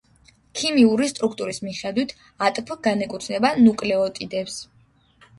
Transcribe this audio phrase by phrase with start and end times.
[0.59, 2.13] ქიმიური სტრუქტურის მიხედვით
[2.47, 4.57] ატფ განეკუთნება ნუკლეოტიდებს.